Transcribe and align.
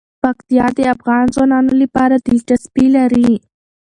پکتیا 0.23 0.65
د 0.77 0.79
افغان 0.95 1.23
ځوانانو 1.35 1.73
لپاره 1.81 2.15
دلچسپي 2.27 2.87
لري. 2.97 3.31